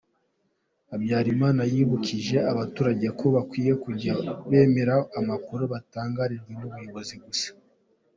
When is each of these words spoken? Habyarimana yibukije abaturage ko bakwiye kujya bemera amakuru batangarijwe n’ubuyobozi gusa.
Habyarimana 0.89 1.61
yibukije 1.73 2.37
abaturage 2.51 3.07
ko 3.19 3.25
bakwiye 3.35 3.73
kujya 3.83 4.13
bemera 4.49 4.95
amakuru 5.19 5.63
batangarijwe 5.73 6.49
n’ubuyobozi 6.59 7.15
gusa. 7.25 7.49